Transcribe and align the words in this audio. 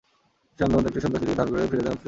শেষে 0.51 0.63
আনন্দঘন 0.65 0.87
একটি 0.89 0.99
সন্ধ্যার 1.03 1.19
স্মৃতিকে 1.21 1.39
ধারণ 1.39 1.49
করে 1.51 1.59
ঘরে 1.61 1.69
ফিরে 1.71 1.83
যান 1.85 1.91
অতিথিরা। 1.91 1.99